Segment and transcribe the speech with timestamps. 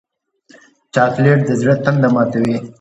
[0.93, 2.57] چاکلېټ د زړه تنده ماتوي.